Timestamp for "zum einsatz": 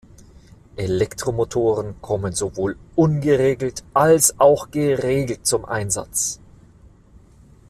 5.45-6.39